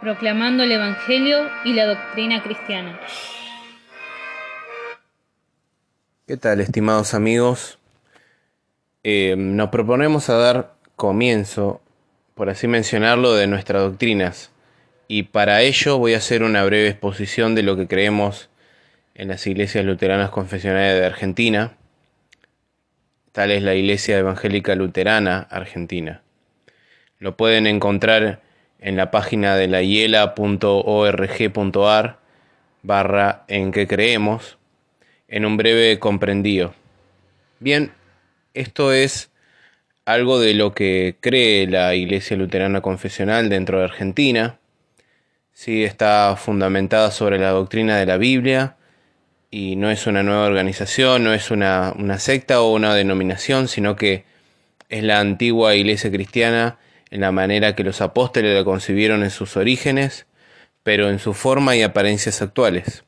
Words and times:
Proclamando 0.00 0.62
el 0.62 0.72
Evangelio 0.72 1.50
y 1.64 1.74
la 1.74 1.86
doctrina 1.86 2.42
cristiana. 2.42 2.98
¿Qué 6.26 6.36
tal, 6.36 6.60
estimados 6.60 7.12
amigos? 7.12 7.78
Eh, 9.04 9.34
nos 9.36 9.68
proponemos 9.68 10.30
a 10.30 10.36
dar 10.36 10.74
comienzo, 10.96 11.82
por 12.34 12.48
así 12.48 12.68
mencionarlo, 12.68 13.34
de 13.34 13.46
nuestras 13.46 13.82
doctrinas. 13.82 14.50
Y 15.08 15.24
para 15.24 15.60
ello 15.60 15.98
voy 15.98 16.14
a 16.14 16.18
hacer 16.18 16.42
una 16.42 16.64
breve 16.64 16.88
exposición 16.88 17.54
de 17.54 17.62
lo 17.62 17.76
que 17.76 17.86
creemos 17.86 18.48
en 19.14 19.28
las 19.28 19.46
iglesias 19.46 19.84
luteranas 19.84 20.30
confesionales 20.30 20.98
de 20.98 21.06
Argentina. 21.06 21.72
Tal 23.32 23.50
es 23.50 23.62
la 23.62 23.74
Iglesia 23.74 24.16
Evangélica 24.18 24.74
Luterana 24.74 25.40
Argentina. 25.50 26.22
Lo 27.18 27.36
pueden 27.36 27.66
encontrar 27.66 28.40
en 28.82 28.96
la 28.96 29.10
página 29.10 29.56
de 29.56 29.68
la 29.68 29.82
hiela.org.ar 29.82 30.32
barra 32.82 33.44
en 33.48 33.70
que 33.72 33.86
creemos 33.86 34.58
en 35.28 35.46
un 35.46 35.56
breve 35.56 35.98
comprendido. 35.98 36.74
Bien, 37.60 37.92
esto 38.54 38.92
es 38.92 39.30
algo 40.04 40.40
de 40.40 40.54
lo 40.54 40.74
que 40.74 41.16
cree 41.20 41.66
la 41.68 41.94
Iglesia 41.94 42.36
Luterana 42.36 42.80
Confesional 42.80 43.48
dentro 43.48 43.78
de 43.78 43.84
Argentina. 43.84 44.58
Sí, 45.52 45.84
está 45.84 46.34
fundamentada 46.36 47.12
sobre 47.12 47.38
la 47.38 47.50
doctrina 47.50 47.96
de 47.98 48.06
la 48.06 48.16
Biblia 48.16 48.76
y 49.50 49.76
no 49.76 49.90
es 49.90 50.06
una 50.06 50.22
nueva 50.22 50.46
organización, 50.46 51.22
no 51.24 51.32
es 51.32 51.50
una, 51.50 51.92
una 51.96 52.18
secta 52.18 52.62
o 52.62 52.74
una 52.74 52.94
denominación, 52.94 53.68
sino 53.68 53.94
que 53.94 54.24
es 54.88 55.04
la 55.04 55.20
antigua 55.20 55.74
Iglesia 55.74 56.10
cristiana 56.10 56.78
en 57.12 57.20
la 57.20 57.30
manera 57.30 57.76
que 57.76 57.84
los 57.84 58.00
apóstoles 58.00 58.56
la 58.56 58.64
concibieron 58.64 59.22
en 59.22 59.30
sus 59.30 59.58
orígenes, 59.58 60.24
pero 60.82 61.10
en 61.10 61.18
su 61.18 61.34
forma 61.34 61.76
y 61.76 61.82
apariencias 61.82 62.40
actuales. 62.40 63.04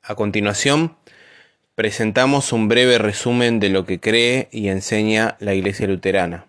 A 0.00 0.14
continuación, 0.14 0.96
presentamos 1.74 2.52
un 2.52 2.68
breve 2.68 2.98
resumen 2.98 3.58
de 3.58 3.68
lo 3.68 3.84
que 3.84 3.98
cree 3.98 4.48
y 4.52 4.68
enseña 4.68 5.36
la 5.40 5.54
Iglesia 5.54 5.88
Luterana. 5.88 6.46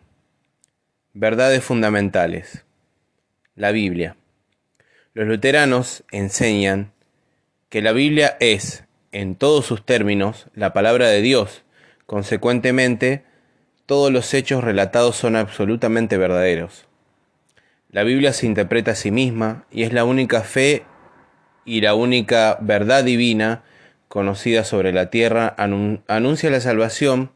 Verdades 1.13 1.63
fundamentales. 1.63 2.63
La 3.55 3.72
Biblia. 3.72 4.16
Los 5.16 5.27
luteranos 5.27 6.03
enseñan 6.11 6.91
que 7.69 7.81
la 7.81 7.91
Biblia 7.91 8.38
es, 8.39 8.83
en 9.11 9.33
todos 9.33 9.66
sus 9.66 9.83
términos, 9.83 10.45
la 10.53 10.73
palabra 10.73 11.07
de 11.07 11.23
Dios. 11.23 11.63
Consecuentemente, 12.05 13.23
todos 13.90 14.12
los 14.12 14.36
hechos 14.36 14.64
relatados 14.64 15.16
son 15.16 15.36
absolutamente 15.36 16.20
verdaderos. 16.20 16.86
La 17.90 18.04
Biblia 18.04 18.34
se 18.34 18.46
interpreta 18.46 18.92
a 18.92 18.96
sí 18.96 19.09
misma 19.09 19.66
y 19.72 19.81
es 19.81 19.94
la 19.94 20.04
única 20.04 20.42
fe 20.42 20.84
y 21.66 21.81
la 21.81 21.96
única 21.96 22.59
verdad 22.62 23.04
divina 23.04 23.64
conocida 24.08 24.64
sobre 24.64 24.94
la 24.94 25.09
tierra, 25.09 25.56
anuncia 25.58 26.52
la 26.52 26.62
salvación 26.62 27.31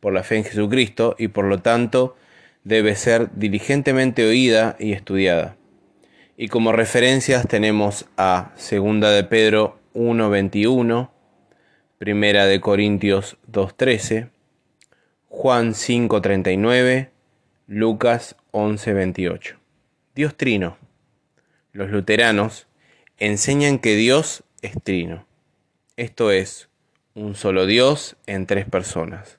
por 0.00 0.14
la 0.14 0.22
fe 0.22 0.36
en 0.36 0.44
Jesucristo 0.44 1.14
y 1.18 1.28
por 1.28 1.44
lo 1.44 1.58
tanto 1.58 2.16
debe 2.64 2.94
ser 2.94 3.28
diligentemente 3.34 4.26
oída 4.26 4.76
y 4.78 4.92
estudiada. 4.92 5.56
Y 6.38 6.48
como 6.48 6.72
referencias 6.72 7.46
tenemos 7.46 8.06
a 8.16 8.52
Segunda 8.56 9.10
de 9.10 9.24
Pedro 9.24 9.78
1:21, 9.92 11.10
Primera 11.98 12.46
de 12.46 12.62
Corintios 12.62 13.36
2:13, 13.46 14.30
Juan 15.30 15.74
5:39, 15.74 17.10
Lucas 17.66 18.34
11:28. 18.50 19.58
Dios 20.14 20.34
trino. 20.34 20.78
Los 21.72 21.90
luteranos 21.90 22.66
enseñan 23.18 23.78
que 23.78 23.94
Dios 23.94 24.42
es 24.62 24.82
trino. 24.82 25.26
Esto 25.96 26.30
es, 26.30 26.70
un 27.14 27.34
solo 27.34 27.66
Dios 27.66 28.16
en 28.26 28.46
tres 28.46 28.64
personas, 28.64 29.38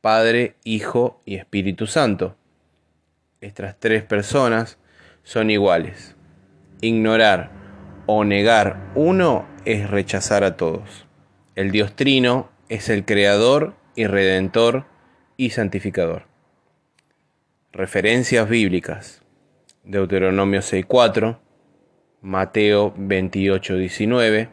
Padre, 0.00 0.56
Hijo 0.64 1.20
y 1.24 1.36
Espíritu 1.36 1.86
Santo. 1.86 2.36
Estas 3.40 3.78
tres 3.78 4.02
personas 4.02 4.76
son 5.22 5.50
iguales. 5.50 6.16
Ignorar 6.80 7.52
o 8.06 8.24
negar 8.24 8.90
uno 8.96 9.46
es 9.64 9.88
rechazar 9.88 10.42
a 10.42 10.56
todos. 10.56 11.06
El 11.54 11.70
Dios 11.70 11.94
Trino 11.94 12.50
es 12.68 12.88
el 12.88 13.04
Creador 13.04 13.76
y 13.94 14.06
Redentor 14.06 14.90
y 15.42 15.50
Santificador. 15.50 16.26
Referencias 17.72 18.48
bíblicas. 18.48 19.22
Deuteronomio 19.82 20.60
6.4, 20.60 21.40
Mateo 22.20 22.94
28.19, 22.94 24.50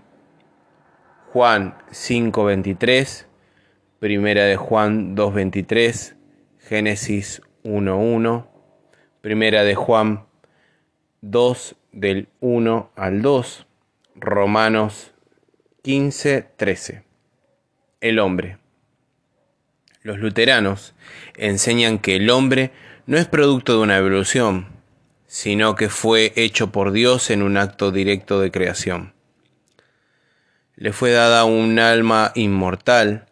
Juan 1.31 1.77
5.23, 1.91 3.27
Primera 3.99 4.45
de 4.45 4.55
Juan 4.55 5.15
2.23, 5.15 6.15
Génesis 6.57 7.43
1.1, 7.63 8.47
Primera 9.21 9.63
de 9.63 9.75
Juan 9.75 10.25
2 11.21 11.75
del 11.91 12.29
1 12.39 12.91
al 12.95 13.21
2, 13.21 13.67
Romanos 14.15 15.13
15.13. 15.83 17.03
El 18.01 18.17
hombre. 18.17 18.57
Los 20.01 20.19
luteranos 20.19 20.93
enseñan 21.35 21.99
que 21.99 22.15
el 22.15 22.29
hombre 22.29 22.71
no 23.05 23.17
es 23.17 23.27
producto 23.27 23.73
de 23.73 23.79
una 23.79 23.97
evolución, 23.97 24.67
sino 25.27 25.75
que 25.75 25.89
fue 25.89 26.33
hecho 26.35 26.71
por 26.71 26.91
Dios 26.91 27.29
en 27.29 27.43
un 27.43 27.57
acto 27.57 27.91
directo 27.91 28.39
de 28.39 28.51
creación 28.51 29.13
le 30.79 30.93
fue 30.93 31.11
dada 31.11 31.43
un 31.43 31.77
alma 31.77 32.31
inmortal, 32.35 33.25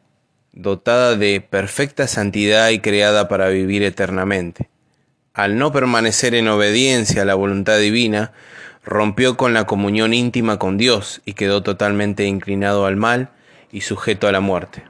dotada 0.51 1.15
de 1.15 1.39
perfecta 1.39 2.05
santidad 2.05 2.69
y 2.71 2.79
creada 2.79 3.29
para 3.29 3.47
vivir 3.47 3.83
eternamente. 3.83 4.69
Al 5.33 5.57
no 5.57 5.71
permanecer 5.71 6.35
en 6.35 6.49
obediencia 6.49 7.21
a 7.21 7.25
la 7.25 7.35
voluntad 7.35 7.79
divina, 7.79 8.33
rompió 8.83 9.37
con 9.37 9.53
la 9.53 9.65
comunión 9.65 10.13
íntima 10.13 10.59
con 10.59 10.77
Dios 10.77 11.21
y 11.23 11.35
quedó 11.35 11.63
totalmente 11.63 12.25
inclinado 12.25 12.85
al 12.85 12.97
mal 12.97 13.29
y 13.71 13.79
sujeto 13.79 14.27
a 14.27 14.33
la 14.33 14.41
muerte. 14.41 14.83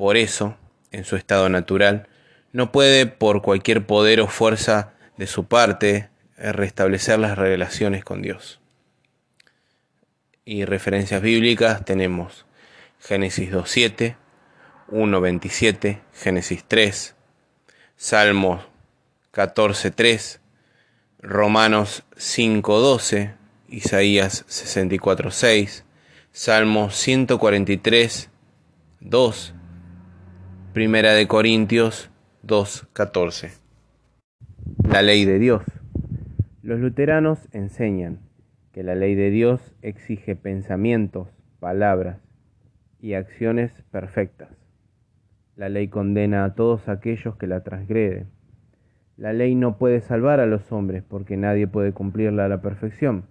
Por 0.00 0.16
eso, 0.16 0.56
en 0.92 1.04
su 1.04 1.16
estado 1.16 1.50
natural, 1.50 2.08
no 2.54 2.72
puede 2.72 3.04
por 3.04 3.42
cualquier 3.42 3.84
poder 3.84 4.22
o 4.22 4.28
fuerza 4.28 4.94
de 5.18 5.26
su 5.26 5.44
parte 5.44 6.08
restablecer 6.38 7.18
las 7.18 7.36
relaciones 7.36 8.02
con 8.02 8.22
Dios. 8.22 8.60
Y 10.46 10.64
referencias 10.64 11.20
bíblicas 11.20 11.84
tenemos 11.84 12.46
Génesis 12.98 13.52
2.7, 13.52 14.16
1.27, 14.90 16.00
Génesis 16.14 16.64
3, 16.66 17.14
Salmos 17.98 18.64
14.3, 19.34 20.38
Romanos 21.18 22.04
5.12, 22.16 23.34
Isaías 23.68 24.46
64.6, 24.48 25.82
Salmos 26.32 26.96
143, 26.96 28.30
2, 29.00 29.54
Primera 30.72 31.14
de 31.14 31.26
Corintios 31.26 32.12
2.14. 32.46 33.58
La 34.88 35.02
ley 35.02 35.24
de 35.24 35.40
Dios. 35.40 35.64
Los 36.62 36.78
luteranos 36.78 37.48
enseñan 37.50 38.20
que 38.70 38.84
la 38.84 38.94
ley 38.94 39.16
de 39.16 39.30
Dios 39.30 39.74
exige 39.82 40.36
pensamientos, 40.36 41.26
palabras 41.58 42.18
y 43.00 43.14
acciones 43.14 43.82
perfectas. 43.90 44.50
La 45.56 45.68
ley 45.68 45.88
condena 45.88 46.44
a 46.44 46.54
todos 46.54 46.88
aquellos 46.88 47.34
que 47.34 47.48
la 47.48 47.64
transgreden. 47.64 48.28
La 49.16 49.32
ley 49.32 49.56
no 49.56 49.76
puede 49.76 50.00
salvar 50.00 50.38
a 50.38 50.46
los 50.46 50.70
hombres 50.70 51.02
porque 51.02 51.36
nadie 51.36 51.66
puede 51.66 51.90
cumplirla 51.90 52.44
a 52.44 52.48
la 52.48 52.62
perfección. 52.62 53.24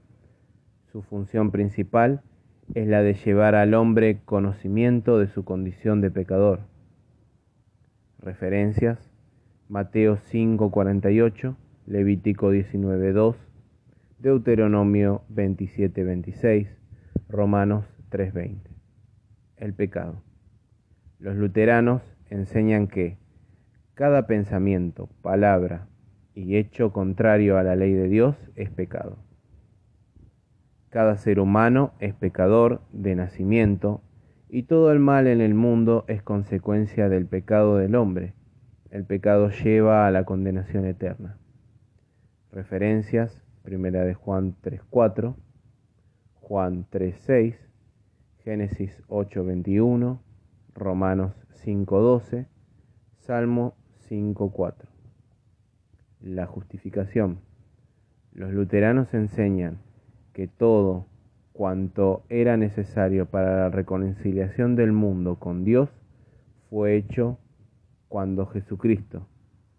Su 0.91 1.03
función 1.03 1.51
principal 1.51 2.21
es 2.75 2.85
la 2.85 3.01
de 3.01 3.13
llevar 3.13 3.55
al 3.55 3.75
hombre 3.75 4.19
conocimiento 4.25 5.19
de 5.19 5.27
su 5.27 5.45
condición 5.45 6.01
de 6.01 6.11
pecador. 6.11 6.67
Referencias 8.21 9.09
Mateo 9.69 10.17
5:48, 10.17 11.55
Levítico 11.85 12.51
19:2, 12.51 13.37
Deuteronomio 14.19 15.21
27:26, 15.29 16.67
Romanos 17.29 17.85
3:20. 18.09 18.69
El 19.55 19.73
pecado. 19.73 20.21
Los 21.19 21.37
luteranos 21.37 22.01
enseñan 22.29 22.87
que 22.87 23.17
cada 23.93 24.27
pensamiento, 24.27 25.07
palabra 25.21 25.87
y 26.35 26.57
hecho 26.57 26.91
contrario 26.91 27.57
a 27.57 27.63
la 27.63 27.75
ley 27.75 27.93
de 27.93 28.09
Dios 28.09 28.35
es 28.55 28.69
pecado. 28.69 29.17
Cada 30.89 31.15
ser 31.17 31.39
humano 31.39 31.93
es 31.99 32.13
pecador 32.15 32.81
de 32.91 33.15
nacimiento 33.15 34.01
y 34.49 34.63
todo 34.63 34.91
el 34.91 34.99
mal 34.99 35.27
en 35.27 35.41
el 35.41 35.53
mundo 35.53 36.05
es 36.07 36.23
consecuencia 36.23 37.07
del 37.07 37.27
pecado 37.27 37.77
del 37.77 37.95
hombre. 37.95 38.33
El 38.89 39.05
pecado 39.05 39.49
lleva 39.49 40.07
a 40.07 40.11
la 40.11 40.23
condenación 40.25 40.85
eterna. 40.85 41.37
Referencias, 42.51 43.43
primera 43.61 44.03
de 44.03 44.15
Juan 44.15 44.55
3.4, 44.63 45.35
Juan 46.33 46.87
3.6, 46.89 47.57
Génesis 48.39 49.03
8.21, 49.07 50.19
Romanos 50.73 51.33
5.12, 51.63 52.47
Salmo 53.19 53.75
5.4. 54.09 54.73
La 56.21 56.47
justificación. 56.47 57.41
Los 58.33 58.51
luteranos 58.51 59.13
enseñan 59.13 59.77
que 60.33 60.47
todo 60.47 61.05
cuanto 61.53 62.23
era 62.29 62.57
necesario 62.57 63.25
para 63.25 63.57
la 63.57 63.69
reconciliación 63.69 64.75
del 64.75 64.91
mundo 64.91 65.35
con 65.35 65.63
Dios 65.63 65.89
fue 66.69 66.95
hecho 66.95 67.37
cuando 68.07 68.45
Jesucristo, 68.47 69.27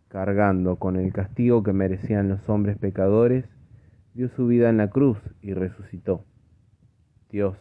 cargando 0.08 0.76
con 0.76 0.96
el 0.96 1.12
castigo 1.12 1.62
que 1.62 1.72
merecían 1.72 2.28
los 2.28 2.48
hombres 2.48 2.76
pecadores, 2.78 3.44
dio 4.14 4.28
su 4.28 4.46
vida 4.46 4.68
en 4.68 4.76
la 4.76 4.90
cruz 4.90 5.18
y 5.40 5.54
resucitó. 5.54 6.24
Dios, 7.30 7.56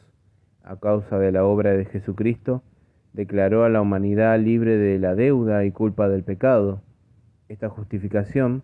a 0.63 0.77
causa 0.77 1.19
de 1.19 1.31
la 1.31 1.45
obra 1.45 1.71
de 1.71 1.85
Jesucristo, 1.85 2.63
declaró 3.13 3.63
a 3.63 3.69
la 3.69 3.81
humanidad 3.81 4.39
libre 4.39 4.77
de 4.77 4.99
la 4.99 5.15
deuda 5.15 5.65
y 5.65 5.71
culpa 5.71 6.09
del 6.09 6.23
pecado. 6.23 6.81
Esta 7.47 7.69
justificación 7.69 8.63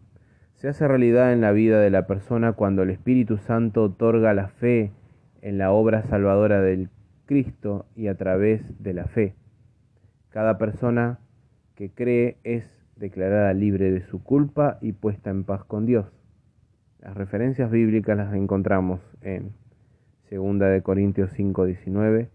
se 0.56 0.68
hace 0.68 0.88
realidad 0.88 1.33
en 1.33 1.42
la 1.42 1.51
vida 1.51 1.80
de 1.80 1.89
la 1.89 2.07
persona 2.07 2.53
cuando 2.53 2.83
el 2.83 2.89
Espíritu 2.89 3.38
Santo 3.38 3.83
otorga 3.83 4.33
la 4.33 4.47
fe 4.47 4.92
en 5.45 5.59
la 5.59 5.71
obra 5.71 6.01
salvadora 6.09 6.59
del 6.59 6.89
Cristo 7.27 7.86
y 7.95 8.07
a 8.07 8.15
través 8.15 8.81
de 8.81 8.95
la 8.95 9.06
fe. 9.06 9.36
Cada 10.30 10.57
persona 10.57 11.19
que 11.75 11.92
cree 11.92 12.38
es 12.44 12.65
declarada 12.95 13.53
libre 13.53 13.92
de 13.92 14.01
su 14.01 14.24
culpa 14.24 14.80
y 14.81 14.94
puesta 14.94 15.30
en 15.30 15.44
paz 15.44 15.63
con 15.63 15.86
Dios. 15.86 16.07
Las 17.00 17.13
referencias 17.15 17.69
bíblicas 17.69 18.18
las 18.18 18.33
encontramos 18.33 19.00
en 19.21 19.53
2 20.31 20.59
de 20.62 20.81
Corintios 20.81 21.30
5, 21.33 21.65
19, 21.65 22.31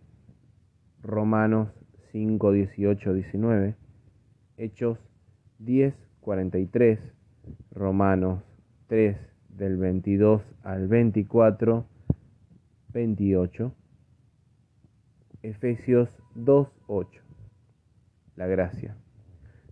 Romanos 1.02 1.68
5, 2.12 2.52
18, 2.52 3.12
19, 3.12 3.74
Hechos 4.56 4.98
10, 5.58 5.94
43, 6.20 7.00
Romanos 7.72 8.44
3 8.86 9.16
del 9.48 9.78
22 9.78 10.42
al 10.62 10.86
24, 10.86 11.86
28, 12.92 13.72
Efesios 15.42 16.22
2, 16.34 16.68
8. 16.86 17.22
La 18.36 18.46
gracia. 18.46 18.96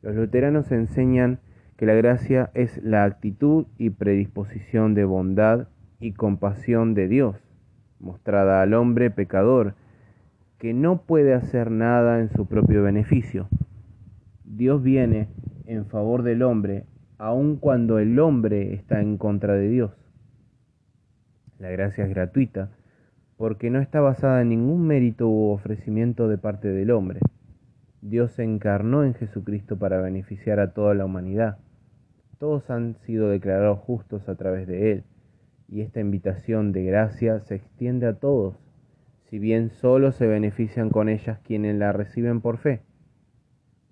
Los 0.03 0.15
luteranos 0.15 0.71
enseñan 0.71 1.41
que 1.77 1.87
la 1.87 1.95
gracia 1.95 2.51
es 2.55 2.83
la 2.83 3.05
actitud 3.05 3.67
y 3.77 3.91
predisposición 3.91 4.95
de 4.95 5.05
bondad 5.05 5.69
y 6.01 6.13
compasión 6.13 6.95
de 6.95 7.09
Dios, 7.09 7.37
mostrada 7.99 8.63
al 8.63 8.75
hombre 8.75 9.11
pecador, 9.11 9.75
que 10.59 10.73
no 10.75 11.03
puede 11.03 11.35
hacer 11.35 11.71
nada 11.71 12.21
en 12.21 12.31
su 12.31 12.47
propio 12.47 12.83
beneficio. 12.83 13.49
Dios 14.45 14.83
viene 14.83 15.29
en 15.67 15.87
favor 15.87 16.23
del 16.23 16.43
hombre 16.43 16.85
aun 17.19 17.57
cuando 17.57 17.99
el 17.99 18.19
hombre 18.21 18.75
está 18.75 19.01
en 19.01 19.19
contra 19.19 19.55
de 19.55 19.69
Dios. 19.69 19.93
La 21.59 21.69
gracia 21.71 22.05
es 22.05 22.11
gratuita 22.11 22.71
porque 23.39 23.71
no 23.71 23.81
está 23.81 24.01
basada 24.01 24.43
en 24.43 24.49
ningún 24.49 24.87
mérito 24.87 25.29
u 25.29 25.51
ofrecimiento 25.51 26.29
de 26.29 26.39
parte 26.39 26.69
del 26.69 26.91
hombre. 26.91 27.21
Dios 28.03 28.33
se 28.33 28.43
encarnó 28.43 29.05
en 29.05 29.15
Jesucristo 29.15 29.79
para 29.79 30.01
beneficiar 30.01 30.59
a 30.59 30.73
toda 30.73 30.93
la 30.95 31.05
humanidad. 31.05 31.59
Todos 32.39 32.69
han 32.69 32.97
sido 33.07 33.31
declarados 33.31 33.79
justos 33.79 34.29
a 34.29 34.35
través 34.35 34.67
de 34.67 34.93
Él, 34.93 35.05
y 35.69 35.83
esta 35.83 36.01
invitación 36.01 36.73
de 36.73 36.85
gracia 36.85 37.39
se 37.41 37.55
extiende 37.55 38.07
a 38.07 38.15
todos, 38.15 38.57
si 39.31 39.39
bien 39.39 39.71
solo 39.71 40.11
se 40.11 40.27
benefician 40.27 40.91
con 40.91 41.09
ellas 41.09 41.39
quienes 41.45 41.77
la 41.77 41.93
reciben 41.93 42.41
por 42.41 42.59
fe. 42.59 42.83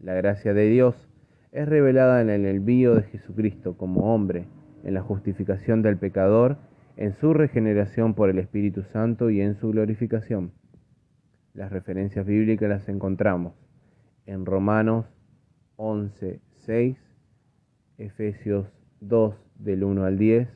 La 0.01 0.15
gracia 0.15 0.55
de 0.55 0.69
Dios 0.69 1.09
es 1.53 1.69
revelada 1.69 2.21
en 2.21 2.31
el 2.31 2.47
envío 2.47 2.97
de 2.97 3.03
Jesucristo 3.03 3.77
como 3.77 4.13
hombre, 4.13 4.47
en 4.83 4.95
la 4.95 5.03
justificación 5.03 5.83
del 5.83 5.99
pecador, 5.99 6.59
en 6.97 7.13
su 7.13 7.35
regeneración 7.35 8.15
por 8.15 8.31
el 8.31 8.39
Espíritu 8.39 8.83
Santo 8.83 9.31
y 9.31 9.41
en 9.41 9.55
su 9.55 9.71
glorificación. 9.71 10.53
Las 11.53 11.71
referencias 11.71 12.27
bíblicas 12.27 12.69
las 12.69 12.89
encontramos 12.89 13.55
en 14.25 14.45
Romanos 14.45 15.07
11, 15.77 16.41
6, 16.65 16.99
Efesios 17.99 18.67
2 19.01 19.35
del 19.57 19.85
1 19.85 20.05
al 20.05 20.19
10, 20.19 20.49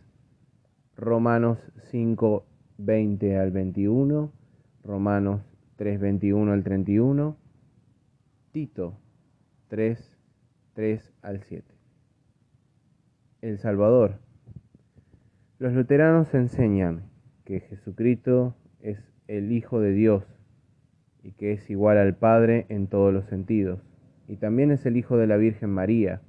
Romanos 0.96 1.58
5, 1.90 2.46
20 2.78 3.38
al 3.38 3.50
21, 3.50 4.32
Romanos 4.82 5.42
3, 5.76 6.00
21 6.00 6.52
al 6.52 6.64
31, 6.64 7.36
Tito 8.52 8.98
3, 9.68 10.18
3 10.74 11.12
al 11.22 11.42
7. 11.42 11.74
El 13.42 13.58
Salvador. 13.58 14.29
Los 15.60 15.74
luteranos 15.74 16.32
enseñan 16.32 17.02
que 17.44 17.60
Jesucristo 17.60 18.56
es 18.80 18.96
el 19.28 19.52
Hijo 19.52 19.78
de 19.78 19.92
Dios 19.92 20.24
y 21.22 21.32
que 21.32 21.52
es 21.52 21.68
igual 21.68 21.98
al 21.98 22.14
Padre 22.14 22.64
en 22.70 22.86
todos 22.86 23.12
los 23.12 23.26
sentidos. 23.26 23.78
Y 24.26 24.36
también 24.36 24.70
es 24.70 24.86
el 24.86 24.96
Hijo 24.96 25.18
de 25.18 25.26
la 25.26 25.36
Virgen 25.36 25.68
María, 25.68 26.22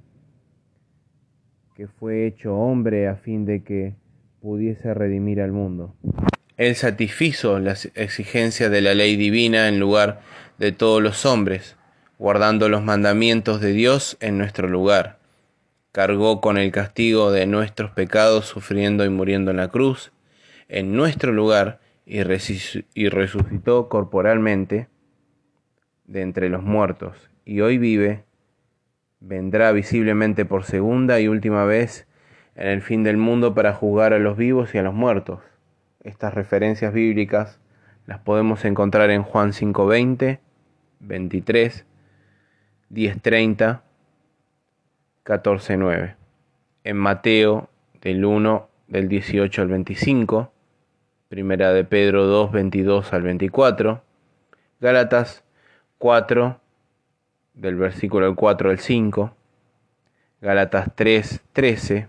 que 1.74 1.88
fue 1.88 2.26
hecho 2.26 2.54
hombre 2.54 3.08
a 3.08 3.16
fin 3.16 3.46
de 3.46 3.62
que 3.62 3.94
pudiese 4.42 4.92
redimir 4.92 5.40
al 5.40 5.52
mundo. 5.52 5.96
Él 6.58 6.74
satisfizo 6.74 7.58
las 7.58 7.90
exigencias 7.94 8.70
de 8.70 8.82
la 8.82 8.92
ley 8.92 9.16
divina 9.16 9.66
en 9.68 9.80
lugar 9.80 10.20
de 10.58 10.72
todos 10.72 11.02
los 11.02 11.24
hombres, 11.24 11.78
guardando 12.18 12.68
los 12.68 12.84
mandamientos 12.84 13.62
de 13.62 13.72
Dios 13.72 14.18
en 14.20 14.36
nuestro 14.36 14.68
lugar. 14.68 15.21
Cargó 15.92 16.40
con 16.40 16.56
el 16.56 16.72
castigo 16.72 17.30
de 17.30 17.46
nuestros 17.46 17.90
pecados, 17.90 18.46
sufriendo 18.46 19.04
y 19.04 19.10
muriendo 19.10 19.50
en 19.50 19.58
la 19.58 19.68
cruz, 19.68 20.10
en 20.68 20.96
nuestro 20.96 21.32
lugar, 21.32 21.80
y, 22.06 22.22
resucitó 22.22 23.88
corporalmente 23.88 24.88
de 26.06 26.22
entre 26.22 26.48
los 26.48 26.62
muertos, 26.62 27.30
y 27.44 27.60
hoy 27.60 27.78
vive, 27.78 28.24
vendrá 29.20 29.72
visiblemente 29.72 30.44
por 30.44 30.64
segunda 30.64 31.20
y 31.20 31.28
última 31.28 31.64
vez 31.64 32.06
en 32.56 32.68
el 32.68 32.82
fin 32.82 33.02
del 33.02 33.16
mundo 33.16 33.54
para 33.54 33.72
juzgar 33.72 34.12
a 34.12 34.18
los 34.18 34.36
vivos 34.36 34.74
y 34.74 34.78
a 34.78 34.82
los 34.82 34.94
muertos. 34.94 35.40
Estas 36.00 36.34
referencias 36.34 36.92
bíblicas 36.92 37.60
las 38.06 38.18
podemos 38.18 38.64
encontrar 38.64 39.10
en 39.10 39.22
Juan 39.22 39.52
5:20, 39.52 40.40
23, 41.00 41.86
10:30, 42.90 43.82
14:9, 45.24 46.16
en 46.84 46.96
Mateo 46.96 47.68
del 48.00 48.24
1 48.24 48.68
del 48.88 49.08
18 49.08 49.62
al 49.62 49.68
25, 49.68 50.52
Primera 51.32 51.72
de 51.72 51.84
Pedro 51.84 52.26
2, 52.26 52.52
22 52.52 53.12
al 53.14 53.22
24. 53.22 54.02
Gálatas 54.80 55.42
4, 55.96 56.60
del 57.54 57.76
versículo 57.76 58.34
4 58.34 58.68
al 58.68 58.78
5. 58.78 59.34
Gálatas 60.42 60.94
3, 60.94 61.40
13. 61.54 62.08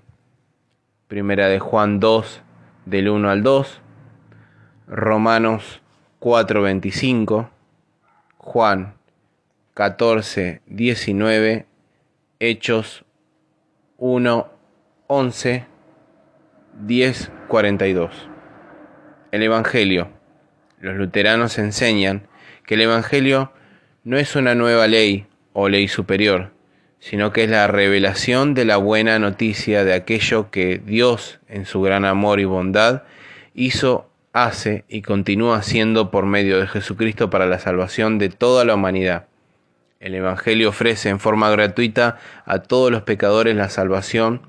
Primera 1.08 1.48
de 1.48 1.60
Juan 1.60 2.02
2, 2.02 2.42
del 2.86 3.08
1 3.08 3.30
al 3.30 3.44
2. 3.44 3.82
Romanos 4.88 5.82
4, 6.20 6.62
25. 6.62 7.50
Juan 8.38 8.96
14, 9.74 10.62
19. 10.66 11.66
Hechos 12.40 13.06
1, 13.98 14.52
11. 15.08 15.66
10, 16.82 17.32
42. 17.48 18.12
El 19.32 19.44
Evangelio. 19.44 20.10
Los 20.80 20.96
luteranos 20.96 21.60
enseñan 21.60 22.28
que 22.66 22.74
el 22.74 22.82
Evangelio 22.82 23.52
no 24.04 24.18
es 24.18 24.36
una 24.36 24.56
nueva 24.56 24.88
ley 24.88 25.28
o 25.54 25.70
ley 25.70 25.88
superior, 25.88 26.52
sino 27.00 27.32
que 27.32 27.44
es 27.44 27.50
la 27.50 27.68
revelación 27.68 28.56
de 28.56 28.66
la 28.66 28.78
buena 28.78 29.20
noticia 29.20 29.86
de 29.86 29.94
aquello 29.94 30.50
que 30.50 30.82
Dios, 30.84 31.40
en 31.48 31.66
su 31.66 31.82
gran 31.82 32.04
amor 32.04 32.40
y 32.40 32.46
bondad, 32.46 33.04
hizo, 33.54 34.10
hace 34.34 34.84
y 34.90 35.04
continúa 35.04 35.58
haciendo 35.58 36.10
por 36.10 36.26
medio 36.26 36.60
de 36.60 36.68
Jesucristo 36.68 37.30
para 37.30 37.46
la 37.46 37.60
salvación 37.60 38.18
de 38.18 38.30
toda 38.30 38.66
la 38.66 38.74
humanidad. 38.74 39.28
El 40.04 40.16
Evangelio 40.16 40.68
ofrece 40.68 41.08
en 41.08 41.22
forma 41.22 41.50
gratuita 41.50 42.18
a 42.44 42.60
todos 42.60 42.92
los 42.92 43.04
pecadores 43.04 43.56
la 43.56 43.70
salvación 43.70 44.42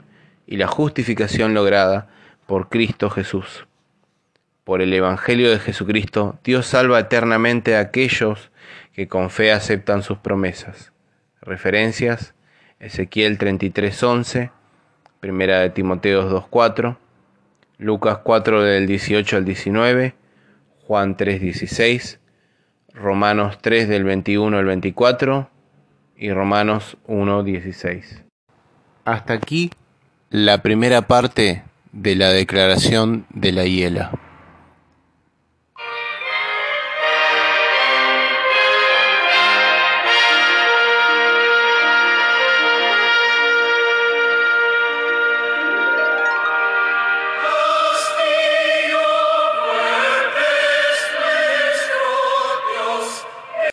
y 0.49 0.57
la 0.57 0.67
justificación 0.67 1.55
lograda 1.55 2.09
por 2.47 2.69
Cristo 2.69 3.09
Jesús. 3.09 3.65
Por 4.65 4.83
el 4.83 4.93
Evangelio 4.93 5.53
de 5.53 5.61
Jesucristo, 5.61 6.41
Dios 6.43 6.67
salva 6.67 6.99
eternamente 6.99 7.77
a 7.77 7.81
aquellos 7.83 8.51
que 8.95 9.07
con 9.07 9.31
fe 9.31 9.53
aceptan 9.53 10.03
sus 10.03 10.19
promesas. 10.19 10.91
Referencias, 11.41 12.35
Ezequiel 12.81 13.39
33:11, 13.39 14.51
Primera 15.21 15.61
de 15.61 15.71
Timoteos 15.71 16.33
2.4, 16.33 16.97
Lucas 17.79 18.19
4 18.25 18.61
del 18.65 18.89
18 18.89 19.37
al 19.37 19.45
19, 19.45 20.17
Juan 20.89 21.17
3.16, 21.17 22.19
Romanos 22.95 23.59
3 23.61 23.89
del 23.89 24.05
21 24.05 24.57
al 24.57 24.65
24 24.65 25.51
y 26.17 26.31
Romanos 26.31 26.97
1.16. 27.09 28.23
Hasta 29.05 29.35
aquí 29.35 29.71
la 30.31 30.63
primera 30.63 31.03
parte 31.03 31.65
de 31.93 32.15
la 32.15 32.31
declaración 32.31 33.27
de 33.31 33.53
la 33.53 33.65
hiela. 33.65 34.13